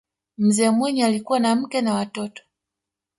mzee 0.37 0.69
mwinyi 0.71 1.03
alikuwa 1.03 1.39
na 1.39 1.55
mke 1.55 1.81
na 1.81 1.93
watoto 1.93 2.43